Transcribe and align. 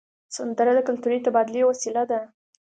سندره 0.35 0.71
د 0.75 0.79
کلتوري 0.87 1.17
تبادلې 1.25 1.61
وسیله 1.65 2.03
ده 2.11 2.19